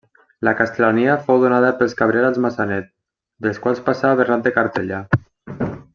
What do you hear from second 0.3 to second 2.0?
La castlania fou donada pels